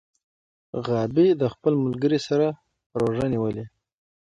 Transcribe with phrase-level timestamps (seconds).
[0.85, 2.47] غابي د خپل ملګري سره
[3.01, 3.65] روژه نیولې.